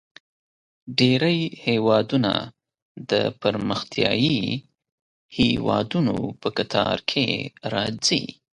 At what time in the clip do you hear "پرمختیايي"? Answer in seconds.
3.41-4.41